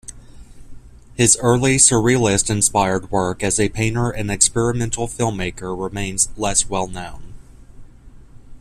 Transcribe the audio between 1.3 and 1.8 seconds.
early,